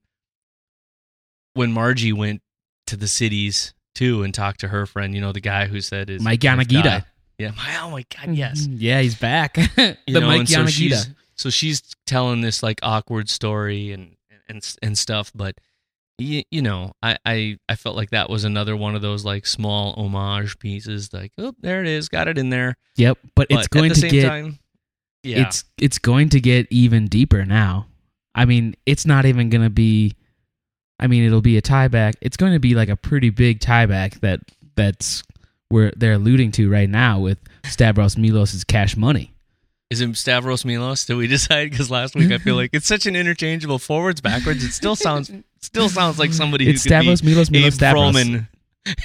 when 1.52 1.70
Margie 1.70 2.14
went 2.14 2.40
to 2.86 2.96
the 2.96 3.08
cities 3.08 3.74
too 3.94 4.22
and 4.22 4.32
talked 4.32 4.60
to 4.60 4.68
her 4.68 4.86
friend. 4.86 5.14
You 5.14 5.20
know, 5.20 5.32
the 5.32 5.40
guy 5.40 5.66
who 5.66 5.82
said 5.82 6.08
is 6.08 6.22
Mike 6.22 6.40
died. 6.40 7.04
Yeah. 7.38 7.50
My, 7.56 7.78
oh 7.82 7.90
my 7.90 8.06
god. 8.16 8.34
Yes. 8.34 8.66
Mhm. 8.66 8.76
Yeah, 8.78 9.02
he's 9.02 9.16
back. 9.16 9.54
the 9.76 9.96
know, 10.08 10.20
Mike 10.22 10.40
and 10.40 10.48
so 10.48 10.66
she's 10.66 11.10
so 11.36 11.50
she's 11.50 11.82
telling 12.06 12.40
this 12.40 12.62
like 12.62 12.78
awkward 12.82 13.28
story 13.28 13.92
and 13.92 14.16
and 14.48 14.76
and 14.82 14.96
stuff, 14.96 15.30
but. 15.34 15.56
You, 16.20 16.42
you 16.50 16.62
know, 16.62 16.92
I, 17.02 17.16
I 17.24 17.58
I 17.68 17.76
felt 17.76 17.96
like 17.96 18.10
that 18.10 18.28
was 18.28 18.44
another 18.44 18.76
one 18.76 18.94
of 18.94 19.02
those 19.02 19.24
like 19.24 19.46
small 19.46 19.94
homage 19.96 20.58
pieces. 20.58 21.12
Like, 21.12 21.32
oh, 21.38 21.54
there 21.60 21.80
it 21.80 21.86
is, 21.88 22.08
got 22.08 22.28
it 22.28 22.38
in 22.38 22.50
there. 22.50 22.76
Yep, 22.96 23.18
but, 23.34 23.48
But 23.48 23.58
it's 23.58 23.68
going 23.68 23.90
at 23.90 23.96
the 23.96 24.00
to 24.00 24.00
same 24.00 24.10
get 24.10 24.28
time, 24.28 24.58
yeah, 25.22 25.46
it's 25.46 25.64
it's 25.78 25.98
going 25.98 26.28
to 26.30 26.40
get 26.40 26.66
even 26.70 27.06
deeper 27.06 27.44
now. 27.44 27.86
I 28.34 28.44
mean, 28.44 28.74
it's 28.86 29.06
not 29.06 29.24
even 29.24 29.50
going 29.50 29.64
to 29.64 29.70
be. 29.70 30.14
I 30.98 31.06
mean, 31.06 31.24
it'll 31.24 31.40
be 31.40 31.56
a 31.56 31.62
tieback. 31.62 32.14
It's 32.20 32.36
going 32.36 32.52
to 32.52 32.58
be 32.58 32.74
like 32.74 32.90
a 32.90 32.96
pretty 32.96 33.30
big 33.30 33.60
tieback 33.60 34.20
that 34.20 34.40
that's 34.76 35.22
where 35.70 35.92
they're 35.96 36.14
alluding 36.14 36.52
to 36.52 36.70
right 36.70 36.90
now 36.90 37.18
with 37.18 37.38
Stavros 37.64 38.16
Milos's 38.16 38.64
cash 38.64 38.96
money. 38.96 39.32
Is 39.88 40.00
it 40.00 40.16
Stavros 40.16 40.64
Milos? 40.64 41.04
Did 41.04 41.14
we 41.16 41.26
decide? 41.28 41.70
Because 41.70 41.90
last 41.90 42.14
week 42.14 42.30
I 42.30 42.38
feel 42.38 42.54
like 42.56 42.70
it's 42.72 42.86
such 42.86 43.06
an 43.06 43.16
interchangeable 43.16 43.78
forwards 43.78 44.20
backwards. 44.20 44.62
It 44.62 44.72
still 44.72 44.96
sounds 44.96 45.30
still 45.62 45.88
sounds 45.88 46.18
like 46.18 46.32
somebody 46.32 46.68
It's 46.68 46.84
who 46.84 46.88
could 46.90 46.94
Stavros 46.96 47.20
be 47.20 47.28
Milos 47.30 47.50
Milos 47.50 47.66
Abe 47.66 47.72
Stavros. 47.74 48.16
Froman. 48.16 48.48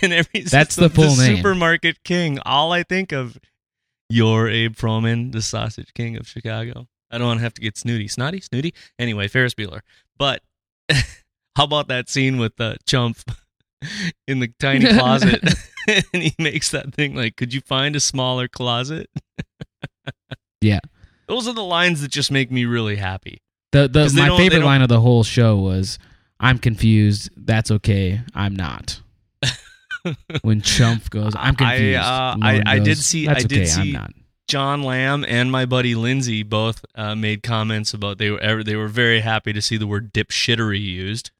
And 0.02 0.14
every 0.14 0.42
That's 0.42 0.76
the, 0.78 0.90
full 0.90 1.16
name. 1.18 1.36
Supermarket 1.38 2.04
king. 2.04 2.40
All 2.46 2.72
I 2.72 2.84
think 2.84 3.12
of, 3.12 3.38
you're 4.10 4.48
Abe 4.48 4.74
Froman, 4.76 5.32
the 5.34 5.42
sausage 5.42 5.94
king 5.94 6.16
of 6.16 6.28
Chicago. 6.28 6.88
I 7.12 7.18
don't 7.18 7.28
want 7.28 7.40
to 7.40 7.44
have 7.44 7.54
to 7.56 7.62
get 7.62 7.78
snooty, 7.78 8.08
snotty, 8.08 8.40
snooty. 8.42 8.74
Anyway, 8.98 9.28
Ferris 9.28 9.54
Bueller. 9.54 9.82
But 10.18 10.42
how 10.90 11.66
about 11.66 11.90
that 11.90 12.10
scene 12.10 12.38
with 12.38 12.56
the 12.56 12.78
chump 12.86 13.18
in 14.28 14.40
the 14.40 14.48
tiny 14.60 14.86
closet, 14.94 15.44
and 16.14 16.24
he 16.24 16.34
makes 16.40 16.72
that 16.72 16.94
thing 16.94 17.14
like, 17.16 17.36
"Could 17.36 17.54
you 17.54 17.60
find 17.62 17.96
a 17.96 18.00
smaller 18.00 18.48
closet?" 18.48 19.10
Yeah. 20.62 20.80
Those 21.28 21.48
are 21.48 21.54
the 21.54 21.64
lines 21.64 22.02
that 22.02 22.12
just 22.12 22.32
make 22.32 22.52
me 22.52 22.66
really 22.66 22.96
happy. 22.96 23.42
The 23.72 23.88
the 23.88 24.04
'Cause 24.04 24.14
they 24.14 24.22
my 24.22 24.28
don't- 24.30 24.38
they 24.38 24.44
favorite 24.46 24.60
don't- 24.60 24.66
line 24.66 24.82
of 24.82 24.90
the 24.90 25.02
whole 25.02 25.24
show 25.24 25.58
was 25.58 26.00
I'm 26.40 26.58
confused. 26.60 27.30
That's 27.38 27.72
okay. 27.72 28.22
I'm 28.34 28.56
not. 28.56 29.02
when 30.42 30.62
Chump 30.62 31.10
goes, 31.10 31.34
I'm 31.36 31.56
I, 31.60 31.78
confused. 31.78 32.00
uh, 32.04 32.36
Lauren 32.40 32.68
I- 32.68 32.74
I 32.74 32.80
did 32.80 32.98
see- 32.98 33.26
That's 33.28 33.46
I 33.46 33.48
did 33.48 33.58
okay. 33.60 33.66
see- 33.66 33.82
I'm 33.82 33.92
not. 33.94 34.12
John 34.48 34.84
Lamb 34.84 35.26
and 35.28 35.52
my 35.52 35.66
buddy 35.66 35.96
Lindsay 35.96 36.44
both 36.44 36.86
uh, 36.94 37.16
made 37.16 37.42
comments 37.42 37.96
about 37.96 38.20
they 38.20 38.30
were 38.30 38.64
they 38.64 38.76
were 38.76 38.88
very 38.88 39.22
happy 39.22 39.52
to 39.54 39.60
see 39.62 39.76
the 39.76 39.88
word 39.88 40.14
dipshittery 40.14 40.80
used. 40.80 41.32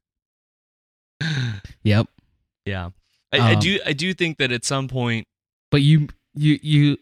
Yep. 1.82 2.08
Yeah, 2.66 2.90
I, 3.32 3.38
I 3.38 3.52
Um, 3.54 3.60
do 3.60 3.78
I 3.86 3.92
do 3.92 4.12
think 4.12 4.38
that 4.38 4.50
at 4.50 4.64
some 4.64 4.88
point, 4.88 5.28
But 5.70 5.82
you 5.82 6.08
you 6.34 6.58
you 6.60 6.98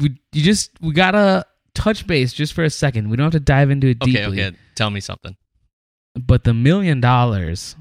we 0.00 0.18
you 0.32 0.42
just 0.42 0.70
we 0.80 0.94
gotta 0.94 1.44
touch 1.74 2.06
base 2.06 2.32
just 2.32 2.54
for 2.54 2.64
a 2.64 2.70
second. 2.70 3.10
We 3.10 3.18
don't 3.18 3.24
have 3.24 3.32
to 3.32 3.40
dive 3.40 3.68
into 3.70 3.88
it 3.88 3.98
okay, 4.00 4.10
deeply. 4.10 4.42
okay, 4.42 4.56
tell 4.76 4.88
me 4.88 5.00
something. 5.00 5.36
But 6.26 6.44
the 6.44 6.54
million 6.54 7.00
dollars 7.00 7.76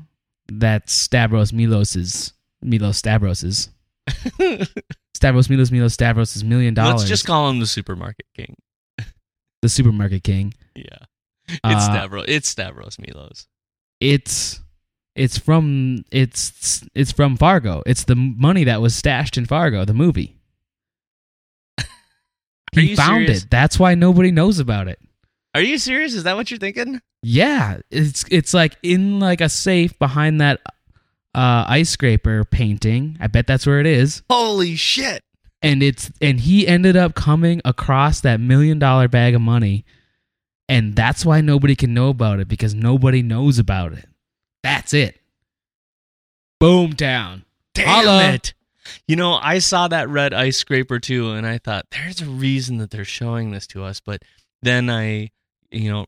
that 0.52 0.90
Stavros 0.90 1.52
Milos's 1.54 2.34
Milos 2.62 3.02
Stavros's 3.02 3.70
Stavros 5.14 5.50
Milos 5.50 5.72
Milos 5.72 5.96
Stavros's 5.96 6.44
million 6.44 6.74
dollars. 6.74 7.02
Let's 7.02 7.10
just 7.10 7.26
call 7.26 7.50
him 7.50 7.60
the 7.60 7.68
supermarket 7.68 8.26
king. 8.36 8.56
the 9.62 9.70
supermarket 9.70 10.24
king. 10.24 10.54
Yeah, 10.76 10.84
it's 11.48 11.60
Uh, 11.64 11.80
Stavros. 11.80 12.26
It's 12.28 12.50
Stavros 12.50 12.98
Milos. 13.00 13.48
it's 14.00 14.60
it's 15.16 15.38
from 15.38 16.06
it's 16.12 16.84
it's 16.96 17.12
from 17.12 17.36
Fargo. 17.38 17.84
It's 17.86 18.06
the 18.06 18.16
money 18.16 18.64
that 18.66 18.82
was 18.82 18.96
stashed 18.96 19.38
in 19.38 19.46
Fargo, 19.46 19.86
the 19.86 19.94
movie. 19.94 20.38
He 22.74 22.96
found 22.96 23.26
serious? 23.26 23.44
it. 23.44 23.50
That's 23.50 23.80
why 23.80 23.96
nobody 23.96 24.32
knows 24.32 24.60
about 24.60 24.88
it. 24.88 25.00
Are 25.56 25.62
you 25.62 25.78
serious? 25.78 26.14
Is 26.14 26.24
that 26.24 26.36
what 26.36 26.52
you're 26.52 26.60
thinking? 26.60 27.02
Yeah, 27.22 27.80
it's 27.90 28.24
it's 28.30 28.54
like 28.54 28.78
in 28.84 29.20
like 29.20 29.42
a 29.42 29.50
safe 29.50 29.98
behind 30.00 30.40
that 30.42 30.62
uh 31.36 31.66
ice 31.68 31.90
scraper 31.90 32.46
painting. 32.46 33.18
I 33.20 33.28
bet 33.28 33.48
that's 33.48 33.66
where 33.66 33.80
it 33.80 33.86
is. 33.86 34.22
Holy 34.30 34.76
shit! 34.76 35.24
And 35.62 35.82
it's 35.84 36.12
and 36.22 36.40
he 36.40 36.68
ended 36.68 36.96
up 36.96 37.16
coming 37.16 37.62
across 37.66 38.22
that 38.22 38.40
million 38.40 38.80
dollar 38.80 39.08
bag 39.08 39.36
of 39.36 39.42
money. 39.42 39.86
And 40.70 40.96
that's 40.96 41.26
why 41.26 41.42
nobody 41.42 41.76
can 41.76 41.96
know 41.96 42.10
about 42.10 42.40
it 42.40 42.48
because 42.48 42.76
nobody 42.76 43.24
knows 43.24 43.58
about 43.58 43.94
it. 43.94 44.06
That's 44.62 44.94
it. 44.94 45.20
Boomtown. 46.62 47.44
Damn 47.74 47.88
Holla. 47.88 48.34
it! 48.34 48.54
You 49.08 49.16
know, 49.16 49.34
I 49.34 49.60
saw 49.60 49.88
that 49.88 50.10
red 50.10 50.34
ice 50.34 50.58
scraper 50.58 51.00
too, 51.00 51.32
and 51.32 51.46
I 51.48 51.58
thought 51.58 51.88
there's 51.92 52.22
a 52.22 52.26
reason 52.26 52.78
that 52.78 52.92
they're 52.92 53.04
showing 53.06 53.52
this 53.52 53.66
to 53.68 53.84
us. 53.84 54.00
But 54.00 54.22
then 54.62 54.90
I, 54.90 55.30
you 55.72 55.90
know, 55.92 56.06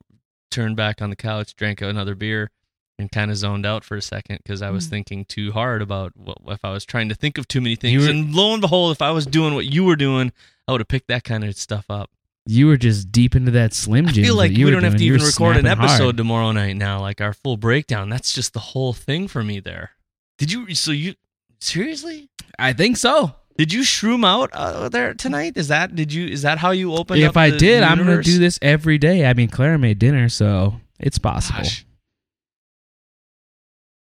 turned 0.49 0.75
back 0.75 1.01
on 1.01 1.09
the 1.09 1.15
couch, 1.15 1.55
drank 1.55 1.81
another 1.81 2.15
beer, 2.15 2.51
and 2.99 3.11
kind 3.11 3.31
of 3.31 3.37
zoned 3.37 3.65
out 3.65 3.83
for 3.83 3.95
a 3.95 4.01
second 4.01 4.39
because 4.43 4.61
I 4.61 4.69
was 4.69 4.85
Mm. 4.87 4.89
thinking 4.89 5.25
too 5.25 5.51
hard 5.53 5.81
about 5.81 6.11
what 6.15 6.37
if 6.47 6.59
I 6.63 6.71
was 6.71 6.85
trying 6.85 7.09
to 7.09 7.15
think 7.15 7.37
of 7.37 7.47
too 7.47 7.61
many 7.61 7.75
things. 7.75 8.03
were- 8.03 8.09
and 8.09 8.33
lo 8.35 8.53
and 8.53 8.61
behold, 8.61 8.91
if 8.91 9.01
I 9.01 9.11
was 9.11 9.25
doing 9.25 9.53
what 9.55 9.65
you 9.65 9.83
were 9.83 9.95
doing, 9.95 10.31
I 10.67 10.71
would 10.73 10.81
have 10.81 10.87
picked 10.87 11.07
that 11.07 11.23
kind 11.23 11.43
of 11.43 11.55
stuff 11.55 11.85
up. 11.89 12.09
You 12.45 12.67
were 12.67 12.77
just 12.77 13.11
deep 13.11 13.35
into 13.35 13.51
that 13.51 13.73
Slim 13.73 14.07
I 14.07 14.11
Jim. 14.11 14.23
feel 14.25 14.35
like 14.35 14.51
we 14.51 14.69
don't 14.69 14.83
have 14.83 14.93
to 14.93 14.97
doing. 14.99 15.13
Even 15.15 15.25
record 15.25 15.57
an 15.57 15.61
snapping 15.63 15.79
hard. 15.79 15.91
episode 15.91 16.17
tomorrow 16.17 16.51
night 16.51 16.75
now, 16.75 16.99
like 16.99 17.21
our 17.21 17.33
full 17.33 17.55
breakdown. 17.57 18.09
That's 18.09 18.33
just 18.33 18.53
the 18.53 18.59
whole 18.59 18.93
thing 18.93 19.27
for 19.27 19.43
me 19.43 19.59
there. 19.59 19.91
Did 20.37 20.51
you? 20.51 20.73
So 20.75 20.91
you 20.91 21.13
seriously? 21.59 22.29
I 22.59 22.73
think 22.73 22.97
so. 22.97 23.35
Did 23.57 23.71
you 23.73 23.81
shroom 23.81 24.25
out 24.25 24.49
uh, 24.53 24.89
there 24.89 25.13
tonight? 25.13 25.53
Is 25.55 25.67
that 25.67 25.95
did 25.95 26.11
you? 26.13 26.25
Is 26.27 26.41
that 26.43 26.57
how 26.57 26.71
you 26.71 26.93
opened? 26.93 27.21
if 27.21 27.37
I 27.37 27.49
did, 27.51 27.83
I'm 27.83 27.97
gonna 27.97 28.21
do 28.23 28.39
this 28.39 28.57
every 28.61 28.97
day. 28.97 29.25
I 29.25 29.33
mean, 29.33 29.49
Clara 29.49 29.77
made 29.77 29.99
dinner, 29.99 30.29
so 30.29 30.75
it's 30.99 31.17
possible. 31.17 31.59
Gosh. 31.59 31.85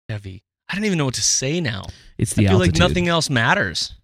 Heavy. 0.08 0.42
I 0.68 0.74
don't 0.74 0.84
even 0.84 0.98
know 0.98 1.04
what 1.04 1.14
to 1.14 1.22
say 1.22 1.60
now. 1.60 1.84
It's 2.18 2.34
the 2.34 2.42
I 2.42 2.48
feel 2.48 2.56
altitude. 2.58 2.80
like 2.80 2.88
nothing 2.88 3.08
else 3.08 3.30
matters. 3.30 3.94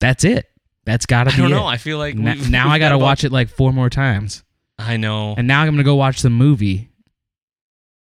That's 0.00 0.24
it. 0.24 0.46
That's 0.84 1.06
gotta 1.06 1.30
I 1.30 1.36
be 1.36 1.42
don't 1.42 1.52
it. 1.52 1.54
know. 1.54 1.66
I 1.66 1.76
feel 1.76 1.98
like 1.98 2.14
Na- 2.14 2.32
we've- 2.32 2.50
now 2.50 2.64
we've 2.66 2.72
I 2.74 2.78
gotta 2.78 2.94
got 2.96 3.02
watch 3.04 3.24
it 3.24 3.32
like 3.32 3.48
four 3.48 3.72
more 3.72 3.90
times, 3.90 4.44
I 4.78 4.96
know. 4.96 5.34
and 5.36 5.46
now 5.46 5.60
I'm 5.62 5.68
gonna 5.68 5.82
go 5.82 5.96
watch 5.96 6.22
the 6.22 6.30
movie. 6.30 6.88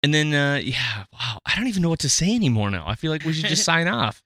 And 0.03 0.13
then, 0.13 0.33
uh, 0.33 0.55
yeah, 0.63 1.03
wow. 1.13 1.39
I 1.45 1.55
don't 1.55 1.67
even 1.67 1.83
know 1.83 1.89
what 1.89 1.99
to 1.99 2.09
say 2.09 2.33
anymore 2.33 2.71
now. 2.71 2.85
I 2.87 2.95
feel 2.95 3.11
like 3.11 3.23
we 3.23 3.33
should 3.33 3.45
just 3.49 3.63
sign 3.65 3.87
off. 3.87 4.23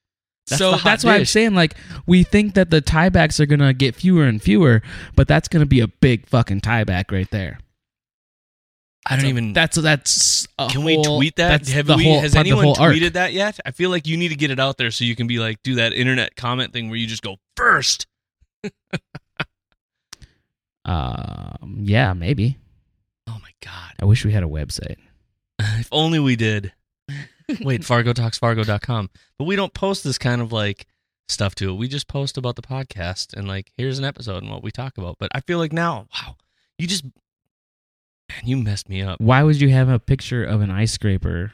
That's 0.48 0.60
so 0.60 0.76
that's 0.78 1.04
why 1.04 1.16
I'm 1.16 1.26
saying 1.26 1.56
like 1.56 1.76
we 2.06 2.24
think 2.24 2.54
that 2.54 2.70
the 2.70 2.82
tiebacks 2.82 3.40
are 3.40 3.46
gonna 3.46 3.74
get 3.74 3.96
fewer 3.96 4.26
and 4.26 4.42
fewer, 4.42 4.82
but 5.16 5.28
that's 5.28 5.48
gonna 5.48 5.66
be 5.66 5.80
a 5.80 5.88
big 5.88 6.28
fucking 6.28 6.62
tieback 6.62 7.12
right 7.12 7.30
there. 7.32 7.60
I 9.08 9.16
don't 9.16 9.22
So 9.22 9.28
even. 9.28 9.54
That's 9.54 9.76
that's. 9.78 10.48
Can 10.70 10.84
we 10.84 11.02
tweet 11.04 11.36
that? 11.36 11.50
That's 11.50 11.72
Have 11.72 11.86
the 11.88 11.96
we, 11.96 12.06
whole, 12.06 12.22
has 12.22 12.36
anyone 12.36 12.64
whole 12.64 12.80
arc. 12.80 12.96
tweeted 12.96 13.14
that 13.14 13.34
yet? 13.34 13.60
I 13.66 13.72
feel 13.72 13.92
like 13.92 14.08
you 14.08 14.18
need 14.18 14.30
to 14.30 14.36
get 14.36 14.50
it 14.52 14.60
out 14.60 14.78
there 14.78 14.90
so 14.90 15.06
you 15.06 15.16
can 15.16 15.28
be 15.28 15.38
like, 15.38 15.62
do 15.64 15.76
that 15.76 15.94
internet 15.94 16.36
comment 16.36 16.74
thing 16.74 16.90
where 16.90 16.98
you 16.98 17.06
just 17.08 17.22
go 17.24 17.38
first. 17.56 18.08
Um, 20.86 21.78
yeah, 21.82 22.14
maybe. 22.14 22.58
Oh 23.28 23.38
my 23.42 23.50
God. 23.64 23.94
I 24.00 24.06
wish 24.06 24.24
we 24.24 24.32
had 24.32 24.44
a 24.44 24.48
website. 24.48 24.98
If 25.80 25.88
only 25.92 26.20
we 26.20 26.36
did. 26.36 26.74
Wait, 27.62 27.82
FargoTalksFargo.com. 27.82 29.10
But 29.38 29.46
we 29.46 29.56
don't 29.56 29.74
post 29.74 30.04
this 30.04 30.18
kind 30.18 30.42
of 30.42 30.52
like 30.52 30.88
stuff 31.28 31.56
to 31.56 31.70
it. 31.72 31.76
We 31.76 31.88
just 31.88 32.08
post 32.08 32.38
about 32.38 32.56
the 32.56 32.62
podcast 32.62 33.34
and 33.34 33.48
like, 33.48 33.72
here's 33.78 34.00
an 34.00 34.06
episode 34.06 34.44
and 34.44 34.52
what 34.52 34.64
we 34.64 34.72
talk 34.72 34.98
about. 34.98 35.18
But 35.20 35.30
I 35.34 35.42
feel 35.42 35.58
like 35.60 35.74
now, 35.74 36.08
wow, 36.14 36.38
you 36.78 36.88
just, 36.88 37.04
man, 37.04 38.42
you 38.44 38.58
messed 38.58 38.90
me 38.90 39.02
up. 39.02 39.20
Why 39.20 39.44
would 39.44 39.60
you 39.62 39.70
have 39.70 39.90
a 39.90 40.00
picture 40.00 40.44
of 40.44 40.62
an 40.62 40.72
ice 40.72 40.92
scraper? 40.92 41.52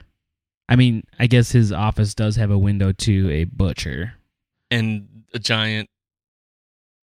I 0.69 0.75
mean, 0.75 1.03
I 1.19 1.27
guess 1.27 1.51
his 1.51 1.71
office 1.71 2.15
does 2.15 2.37
have 2.37 2.51
a 2.51 2.57
window 2.57 2.91
to 2.93 3.29
a 3.31 3.43
butcher. 3.43 4.13
And 4.69 5.25
a 5.33 5.39
giant, 5.39 5.89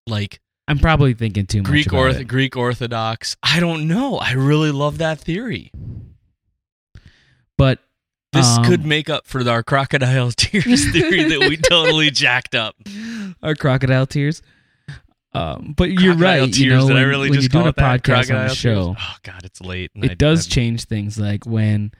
like, 0.06 0.40
I'm 0.66 0.78
probably 0.78 1.14
thinking 1.14 1.46
too 1.46 1.62
much 1.62 1.70
Greek 1.70 1.92
orth- 1.92 2.26
Greek 2.26 2.56
Orthodox. 2.56 3.36
I 3.42 3.60
don't 3.60 3.88
know. 3.88 4.16
I 4.16 4.32
really 4.32 4.70
love 4.70 4.98
that 4.98 5.18
theory. 5.18 5.70
But 7.56 7.80
This 8.32 8.46
um, 8.58 8.64
could 8.64 8.84
make 8.84 9.08
up 9.08 9.26
for 9.26 9.48
our 9.48 9.62
crocodile 9.62 10.30
tears 10.36 10.90
theory 10.92 11.24
that 11.24 11.48
we 11.48 11.56
totally 11.56 12.10
jacked 12.12 12.54
up. 12.54 12.76
our 13.42 13.54
crocodile 13.54 14.06
tears. 14.06 14.42
Um, 15.34 15.74
but 15.76 15.90
you're 15.90 16.14
right. 16.16 16.54
You 16.56 16.70
know, 16.70 16.86
when, 16.86 16.96
I 16.96 17.02
really 17.02 17.30
when 17.30 17.40
just 17.40 17.52
you're 17.52 17.62
doing 17.62 17.66
a 17.66 17.70
it 17.70 17.76
that? 17.76 18.02
podcast 18.02 18.34
on 18.34 18.48
the 18.48 18.54
show, 18.54 18.94
tears? 18.94 18.96
Oh 19.00 19.14
God, 19.22 19.44
it's 19.44 19.60
late. 19.60 19.90
and 19.94 20.04
I- 20.04 20.08
it 20.12 20.18
does 20.18 20.46
I- 20.46 20.50
change 20.50 20.84
things. 20.84 21.18
Like 21.18 21.46
when 21.46 21.92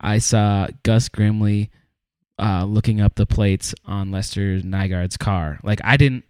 I 0.00 0.18
saw 0.18 0.66
Gus 0.82 1.08
Grimley 1.08 1.70
uh, 2.38 2.64
looking 2.64 3.00
up 3.00 3.14
the 3.14 3.26
plates 3.26 3.74
on 3.86 4.10
Lester 4.10 4.58
Nygaard's 4.60 5.16
car. 5.16 5.60
Like 5.62 5.80
I 5.84 5.96
didn't 5.96 6.24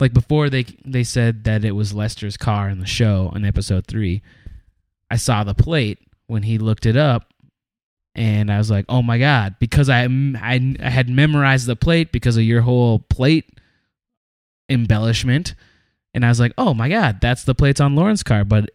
like 0.00 0.12
before 0.14 0.48
they 0.50 0.64
they 0.84 1.04
said 1.04 1.44
that 1.44 1.64
it 1.64 1.72
was 1.72 1.92
Lester's 1.92 2.36
car 2.38 2.68
in 2.70 2.78
the 2.80 2.86
show 2.86 3.32
in 3.36 3.44
episode 3.44 3.86
three. 3.86 4.22
I 5.10 5.16
saw 5.16 5.44
the 5.44 5.54
plate 5.54 5.98
when 6.26 6.42
he 6.42 6.58
looked 6.58 6.86
it 6.86 6.96
up, 6.96 7.32
and 8.16 8.50
I 8.50 8.58
was 8.58 8.70
like, 8.70 8.84
"Oh 8.88 9.02
my 9.02 9.18
god!" 9.18 9.54
Because 9.60 9.88
I 9.88 10.04
I, 10.04 10.74
I 10.82 10.90
had 10.90 11.08
memorized 11.08 11.66
the 11.68 11.76
plate 11.76 12.10
because 12.10 12.36
of 12.36 12.42
your 12.42 12.62
whole 12.62 12.98
plate 12.98 13.48
embellishment, 14.68 15.54
and 16.14 16.24
I 16.24 16.28
was 16.28 16.40
like, 16.40 16.52
"Oh 16.58 16.74
my 16.74 16.88
god, 16.88 17.20
that's 17.20 17.44
the 17.44 17.54
plates 17.54 17.80
on 17.80 17.94
Lorne's 17.94 18.22
car." 18.22 18.44
But 18.44 18.70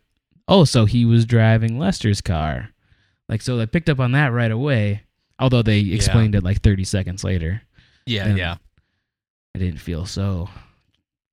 oh, 0.47 0.63
so 0.63 0.85
he 0.85 1.05
was 1.05 1.25
driving 1.25 1.77
Lester's 1.77 2.21
car. 2.21 2.69
Like 3.27 3.41
so, 3.41 3.59
I 3.59 3.65
picked 3.65 3.89
up 3.89 3.99
on 3.99 4.11
that 4.13 4.31
right 4.31 4.51
away. 4.51 5.03
Although 5.39 5.63
they 5.63 5.79
explained 5.79 6.35
it 6.35 6.43
like 6.43 6.61
30 6.61 6.83
seconds 6.83 7.23
later, 7.23 7.63
Yeah, 8.05 8.27
And- 8.27 8.37
yeah, 8.37 8.57
I 9.55 9.59
didn't 9.59 9.79
feel 9.79 10.05
so 10.05 10.49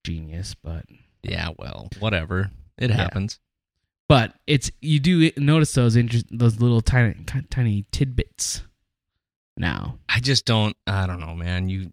genius, 0.03 0.55
but 0.55 0.87
yeah. 1.23 1.51
Well, 1.59 1.91
whatever. 1.99 2.51
It 2.79 2.89
Yeah. 2.89 2.97
happens. 2.97 3.39
But 4.09 4.35
it's 4.47 4.71
you 4.81 5.01
do 5.01 5.31
notice 5.37 5.73
those 5.73 5.97
inter- 5.97 6.27
those 6.31 6.61
little 6.61 6.81
tiny 6.81 7.15
tiny 7.51 7.85
tidbits 7.93 8.63
now. 9.57 9.99
I 10.09 10.21
just 10.21 10.45
don't. 10.45 10.77
I 10.87 11.07
don't 11.07 11.21
know, 11.21 11.35
man. 11.35 11.69
You. 11.69 11.91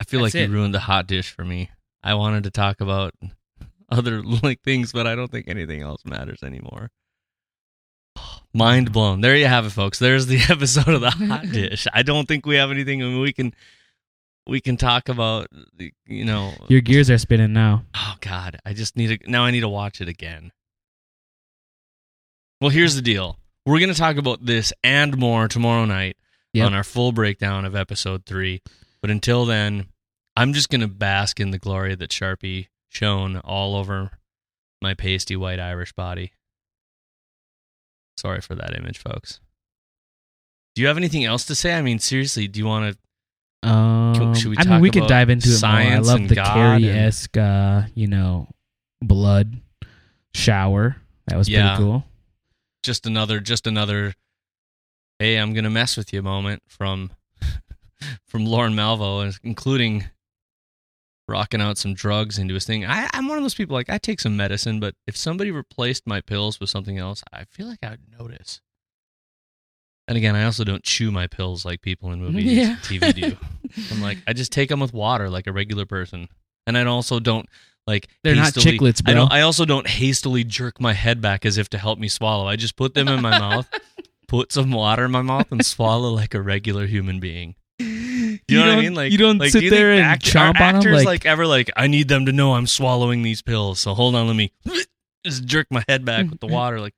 I 0.00 0.04
feel 0.04 0.22
That's 0.22 0.34
like 0.34 0.42
it. 0.42 0.48
you 0.48 0.54
ruined 0.54 0.74
the 0.74 0.80
hot 0.80 1.06
dish 1.06 1.30
for 1.30 1.44
me. 1.44 1.70
I 2.02 2.14
wanted 2.14 2.44
to 2.44 2.50
talk 2.50 2.80
about 2.80 3.14
other 3.90 4.22
like 4.22 4.62
things, 4.62 4.92
but 4.92 5.06
I 5.06 5.14
don't 5.14 5.30
think 5.30 5.48
anything 5.48 5.82
else 5.82 6.04
matters 6.04 6.42
anymore. 6.42 6.90
Mind 8.52 8.92
blown. 8.92 9.20
There 9.20 9.36
you 9.36 9.46
have 9.46 9.64
it, 9.66 9.70
folks. 9.70 9.98
There's 9.98 10.26
the 10.26 10.40
episode 10.48 10.88
of 10.88 11.00
the 11.00 11.10
hot 11.10 11.42
dish. 11.52 11.86
I 11.92 12.02
don't 12.02 12.26
think 12.26 12.46
we 12.46 12.56
have 12.56 12.70
anything. 12.70 13.02
I 13.02 13.06
mean, 13.06 13.20
we 13.20 13.32
can 13.32 13.54
we 14.46 14.60
can 14.60 14.76
talk 14.76 15.08
about. 15.08 15.48
You 16.06 16.24
know. 16.24 16.52
Your 16.68 16.80
gears 16.80 17.10
are 17.10 17.18
spinning 17.18 17.52
now. 17.52 17.84
Oh 17.94 18.16
God, 18.20 18.58
I 18.66 18.72
just 18.72 18.96
need 18.96 19.20
to 19.20 19.30
now. 19.30 19.44
I 19.44 19.50
need 19.50 19.60
to 19.60 19.68
watch 19.68 20.00
it 20.00 20.08
again. 20.08 20.50
Well, 22.60 22.70
here's 22.70 22.94
the 22.94 23.02
deal. 23.02 23.38
We're 23.66 23.78
going 23.78 23.92
to 23.92 23.98
talk 23.98 24.16
about 24.16 24.44
this 24.44 24.72
and 24.82 25.16
more 25.16 25.48
tomorrow 25.48 25.84
night 25.84 26.16
Yep. 26.52 26.66
on 26.66 26.74
our 26.74 26.82
full 26.82 27.12
breakdown 27.12 27.64
of 27.64 27.76
episode 27.76 28.26
three. 28.26 28.60
But 29.00 29.10
until 29.10 29.46
then, 29.46 29.86
I'm 30.36 30.52
just 30.52 30.68
going 30.68 30.80
to 30.80 30.88
bask 30.88 31.38
in 31.38 31.52
the 31.52 31.58
glory 31.58 31.94
that 31.94 32.10
Sharpie 32.10 32.66
shone 32.88 33.36
all 33.38 33.76
over 33.76 34.10
my 34.82 34.94
pasty 34.94 35.36
white 35.36 35.60
Irish 35.60 35.92
body. 35.92 36.32
Sorry 38.18 38.40
for 38.40 38.54
that 38.56 38.76
image, 38.76 38.98
folks. 38.98 39.40
Do 40.74 40.82
you 40.82 40.88
have 40.88 40.96
anything 40.96 41.24
else 41.24 41.44
to 41.46 41.54
say? 41.54 41.74
I 41.74 41.82
mean, 41.82 41.98
seriously, 42.00 42.48
do 42.48 42.58
you 42.58 42.66
want 42.66 42.96
to? 43.62 43.68
Um, 43.68 44.34
should 44.34 44.48
we 44.50 44.56
I 44.58 44.64
mean, 44.64 44.80
we 44.80 44.90
could 44.90 45.06
dive 45.06 45.30
into 45.30 45.48
it 45.48 45.60
more. 45.62 45.70
I 45.70 45.84
science 45.84 46.06
love 46.08 46.16
and 46.20 46.28
the 46.28 46.34
Carrie 46.34 46.88
esque, 46.88 47.36
uh, 47.36 47.82
you 47.94 48.06
know, 48.06 48.48
blood 49.02 49.60
shower. 50.34 50.96
That 51.28 51.36
was 51.36 51.48
Yeah. 51.48 51.76
pretty 51.76 51.82
cool. 51.90 52.04
Just 52.82 53.06
another 53.06 53.40
just 53.40 53.66
another 53.66 54.14
hey 55.18 55.36
i'm 55.36 55.52
gonna 55.52 55.68
mess 55.70 55.96
with 55.98 56.12
you 56.14 56.22
moment 56.22 56.62
from 56.66 57.10
from 58.26 58.46
Lorne 58.46 58.72
Malvo 58.74 59.38
including 59.44 60.06
rocking 61.28 61.60
out 61.60 61.78
some 61.78 61.94
drugs 61.94 62.38
into 62.38 62.54
his 62.54 62.64
thing. 62.64 62.84
I, 62.84 63.08
i'm 63.12 63.28
one 63.28 63.36
of 63.36 63.44
those 63.44 63.54
people 63.54 63.74
like 63.74 63.90
i 63.90 63.98
take 63.98 64.18
some 64.20 64.36
medicine 64.36 64.80
but 64.80 64.94
if 65.06 65.16
somebody 65.16 65.50
replaced 65.50 66.06
my 66.06 66.20
pills 66.22 66.58
with 66.58 66.70
something 66.70 66.96
else 66.98 67.22
i 67.32 67.44
feel 67.44 67.66
like 67.68 67.80
i 67.82 67.90
would 67.90 68.00
notice. 68.18 68.60
And 70.08 70.16
again 70.16 70.34
i 70.34 70.44
also 70.44 70.64
don't 70.64 70.82
chew 70.82 71.10
my 71.12 71.26
pills 71.26 71.64
like 71.66 71.82
people 71.82 72.10
in 72.12 72.20
movies 72.22 72.44
Yeah. 72.56 72.70
and 72.70 72.78
tv 72.78 73.14
do. 73.14 73.36
I'm 73.92 74.00
like 74.00 74.18
i 74.26 74.32
just 74.32 74.52
take 74.52 74.70
them 74.70 74.80
with 74.80 74.94
water 74.94 75.28
like 75.28 75.46
a 75.46 75.52
regular 75.52 75.84
person. 75.84 76.28
And 76.66 76.78
i 76.78 76.84
also 76.86 77.20
don't 77.20 77.46
like 77.86 78.08
They're 78.24 78.34
not 78.34 78.54
hastily- 78.54 78.78
chiclets, 78.78 79.02
I 79.06 79.12
bro. 79.12 79.20
don't 79.22 79.32
I 79.32 79.40
also 79.42 79.64
don't 79.64 79.86
hastily 79.86 80.44
jerk 80.44 80.80
my 80.80 80.92
head 80.92 81.20
back 81.20 81.44
as 81.46 81.58
if 81.58 81.68
to 81.70 81.78
help 81.78 81.98
me 81.98 82.08
swallow. 82.08 82.46
I 82.46 82.56
just 82.56 82.76
put 82.76 82.94
them 82.94 83.08
in 83.08 83.20
my 83.22 83.38
mouth, 83.38 83.68
put 84.28 84.52
some 84.52 84.70
water 84.70 85.04
in 85.06 85.10
my 85.10 85.22
mouth, 85.22 85.50
and 85.50 85.64
swallow 85.64 86.10
like 86.10 86.34
a 86.34 86.40
regular 86.42 86.86
human 86.86 87.20
being. 87.20 87.54
You, 87.78 88.38
know 88.58 88.60
what 88.66 88.78
I 88.78 88.80
mean? 88.80 88.94
Like 88.94 89.10
you 89.12 89.18
don't 89.18 89.38
like, 89.38 89.50
sit 89.52 89.60
do 89.60 89.64
you 89.66 89.70
there 89.70 89.92
and 89.92 90.02
act- 90.02 90.24
chomp 90.24 90.56
on 90.56 90.76
actors 90.76 90.96
like- 90.96 91.06
like 91.06 91.26
ever 91.26 91.46
like 91.46 91.70
I 91.76 91.86
need 91.86 92.08
them 92.08 92.26
to 92.26 92.32
know 92.32 92.54
I'm 92.54 92.66
swallowing 92.66 93.22
these 93.22 93.42
pills. 93.42 93.80
So 93.80 93.94
hold 93.94 94.14
on, 94.14 94.26
let 94.26 94.36
me 94.36 94.52
just 95.24 95.44
jerk 95.46 95.66
my 95.70 95.82
head 95.88 96.04
back 96.04 96.28
with 96.30 96.40
the 96.40 96.46
water, 96.46 96.80
like. 96.80 96.94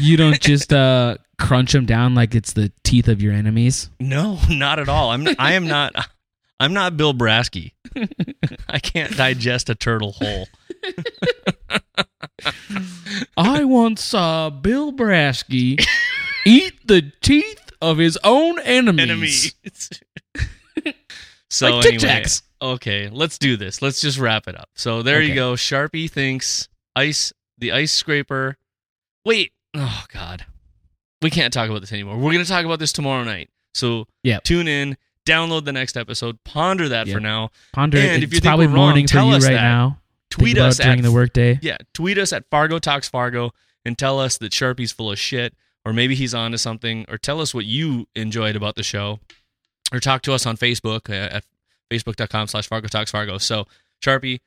You 0.00 0.16
don't 0.16 0.40
just 0.40 0.72
uh, 0.72 1.16
crunch 1.38 1.72
them 1.72 1.84
down 1.86 2.14
like 2.14 2.34
it's 2.34 2.52
the 2.54 2.72
teeth 2.82 3.08
of 3.08 3.20
your 3.20 3.32
enemies. 3.34 3.90
No, 4.00 4.38
not 4.48 4.78
at 4.78 4.88
all. 4.88 5.10
I'm 5.10 5.26
I 5.38 5.52
am 5.52 5.66
not 5.66 5.94
I'm 6.58 6.72
not 6.72 6.96
Bill 6.96 7.12
Brasky. 7.14 7.72
I 8.68 8.78
can't 8.78 9.16
digest 9.16 9.68
a 9.70 9.74
turtle 9.74 10.12
whole. 10.12 10.46
I 13.36 13.64
once 13.64 14.02
saw 14.02 14.50
Bill 14.50 14.92
Brasky 14.92 15.84
eat 16.46 16.74
the 16.86 17.12
teeth 17.20 17.70
of 17.80 17.98
his 17.98 18.18
own 18.24 18.58
enemies. 18.60 19.54
Enemies. 19.64 19.90
so 21.50 21.76
Like 21.76 21.86
anyway, 21.86 22.24
okay, 22.62 23.08
let's 23.10 23.38
do 23.38 23.56
this. 23.56 23.82
Let's 23.82 24.00
just 24.00 24.18
wrap 24.18 24.48
it 24.48 24.58
up. 24.58 24.68
So 24.74 25.02
there 25.02 25.20
you 25.20 25.34
go. 25.34 25.54
Sharpie 25.54 26.10
thinks 26.10 26.68
ice 26.94 27.32
the 27.58 27.72
ice 27.72 27.92
scraper. 27.92 28.56
Wait. 29.24 29.52
Oh 29.74 30.04
God. 30.12 30.46
We 31.22 31.30
can't 31.30 31.52
talk 31.52 31.68
about 31.68 31.80
this 31.80 31.92
anymore. 31.92 32.16
We're 32.18 32.32
gonna 32.32 32.44
talk 32.44 32.64
about 32.64 32.78
this 32.78 32.92
tomorrow 32.92 33.24
night. 33.24 33.50
So 33.74 34.06
Yep. 34.24 34.44
tune 34.44 34.68
in, 34.68 34.96
download 35.26 35.64
the 35.64 35.72
next 35.72 35.96
episode, 35.96 36.42
ponder 36.44 36.88
that 36.88 37.08
for 37.08 37.20
now. 37.20 37.50
Ponder. 37.72 37.98
And 37.98 38.22
it's 38.22 38.24
if 38.24 38.30
think 38.30 38.44
probably 38.44 38.66
we're 38.66 38.74
wrong, 38.74 38.86
morning 38.86 39.06
for 39.06 39.18
you 39.18 39.32
us 39.32 39.44
right 39.44 39.52
that. 39.52 39.60
now. 39.60 39.98
Tweet 40.30 40.58
us 40.58 40.78
during 40.78 40.98
at 40.98 41.02
the 41.02 41.12
workday. 41.12 41.58
yeah, 41.62 41.76
tweet 41.94 42.18
us 42.18 42.32
at 42.32 42.48
Fargo 42.50 42.78
Talks 42.78 43.08
Fargo 43.08 43.52
and 43.84 43.96
tell 43.96 44.18
us 44.18 44.38
that 44.38 44.52
Sharpie's 44.52 44.92
full 44.92 45.10
of 45.10 45.18
shit, 45.18 45.54
or 45.84 45.92
maybe 45.92 46.14
he's 46.14 46.34
on 46.34 46.50
to 46.52 46.58
something, 46.58 47.06
or 47.08 47.16
tell 47.16 47.40
us 47.40 47.54
what 47.54 47.64
you 47.64 48.06
enjoyed 48.14 48.56
about 48.56 48.74
the 48.74 48.82
show, 48.82 49.20
or 49.92 50.00
talk 50.00 50.22
to 50.22 50.32
us 50.32 50.44
on 50.46 50.56
Facebook 50.56 51.08
uh, 51.08 51.36
at 51.36 51.44
facebook.com 51.90 52.48
slash 52.48 52.68
Fargo 52.68 52.88
Talks 52.88 53.10
Fargo. 53.10 53.38
So, 53.38 53.66
Sharpie, 54.04 54.40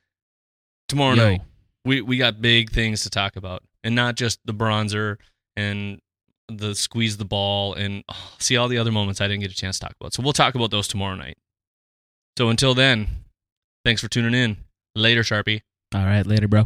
tomorrow 0.87 1.15
Yo. 1.15 1.29
night, 1.29 1.41
we, 1.85 2.01
we 2.01 2.17
got 2.17 2.41
big 2.41 2.71
things 2.71 3.03
to 3.03 3.09
talk 3.09 3.35
about, 3.35 3.63
and 3.83 3.95
not 3.95 4.15
just 4.15 4.39
the 4.45 4.53
bronzer 4.53 5.17
and 5.55 6.01
the 6.49 6.75
squeeze 6.75 7.17
the 7.17 7.25
ball 7.25 7.73
and 7.73 8.03
oh, 8.09 8.31
see 8.39 8.57
all 8.57 8.67
the 8.67 8.77
other 8.77 8.91
moments 8.91 9.21
I 9.21 9.27
didn't 9.27 9.41
get 9.41 9.51
a 9.51 9.55
chance 9.55 9.79
to 9.79 9.85
talk 9.85 9.95
about. 9.99 10.13
So, 10.13 10.23
we'll 10.23 10.33
talk 10.33 10.55
about 10.55 10.71
those 10.71 10.87
tomorrow 10.87 11.15
night. 11.15 11.37
So, 12.37 12.49
until 12.49 12.73
then, 12.73 13.07
thanks 13.85 14.01
for 14.01 14.07
tuning 14.07 14.33
in. 14.33 14.57
Later, 14.95 15.21
Sharpie. 15.21 15.61
All 15.93 16.05
right, 16.05 16.25
later, 16.25 16.47
bro. 16.47 16.65